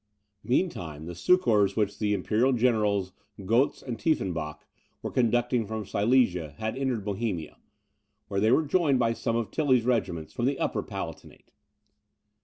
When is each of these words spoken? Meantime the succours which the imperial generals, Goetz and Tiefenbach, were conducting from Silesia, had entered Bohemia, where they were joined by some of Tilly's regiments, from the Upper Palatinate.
Meantime 0.43 1.05
the 1.05 1.13
succours 1.13 1.75
which 1.75 1.99
the 1.99 2.11
imperial 2.15 2.53
generals, 2.53 3.13
Goetz 3.45 3.83
and 3.83 3.99
Tiefenbach, 3.99 4.65
were 5.03 5.11
conducting 5.11 5.67
from 5.67 5.85
Silesia, 5.85 6.55
had 6.57 6.75
entered 6.75 7.05
Bohemia, 7.05 7.59
where 8.27 8.39
they 8.39 8.51
were 8.51 8.65
joined 8.65 8.97
by 8.97 9.13
some 9.13 9.35
of 9.35 9.51
Tilly's 9.51 9.85
regiments, 9.85 10.33
from 10.33 10.45
the 10.45 10.57
Upper 10.57 10.81
Palatinate. 10.81 11.51